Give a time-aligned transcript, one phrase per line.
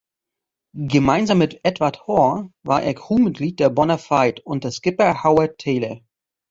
[0.75, 5.99] Gemeinsam mit Edward Hore war er Crewmitglied der "Bona Fide" unter Skipper Howard Taylor.